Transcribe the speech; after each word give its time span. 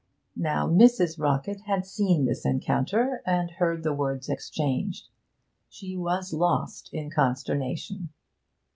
Now 0.35 0.67
Mrs. 0.67 1.19
Rockett 1.19 1.61
had 1.67 1.85
seen 1.85 2.25
this 2.25 2.43
encounter, 2.43 3.21
and 3.23 3.51
heard 3.51 3.83
the 3.83 3.93
words 3.93 4.29
exchanged: 4.29 5.09
she 5.69 5.95
was 5.95 6.33
lost 6.33 6.89
in 6.91 7.11
consternation. 7.11 8.09